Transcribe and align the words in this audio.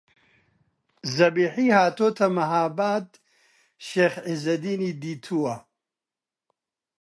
زەبیحی 1.15 1.69
هاتۆتە 1.77 2.27
مەهاباد 2.37 3.07
شێخ 3.87 4.13
عیززەدینی 4.27 4.91
دیتووە 5.01 5.55